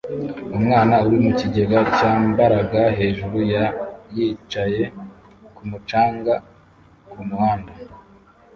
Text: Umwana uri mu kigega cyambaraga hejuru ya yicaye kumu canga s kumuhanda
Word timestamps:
Umwana 0.57 0.95
uri 1.05 1.17
mu 1.25 1.31
kigega 1.39 1.79
cyambaraga 1.95 2.81
hejuru 2.97 3.37
ya 3.53 3.65
yicaye 4.15 4.83
kumu 5.55 5.77
canga 5.89 6.33
s 6.39 6.43
kumuhanda 7.09 7.73